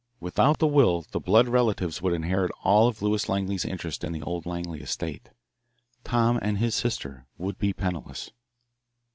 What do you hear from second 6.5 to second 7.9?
his sister would be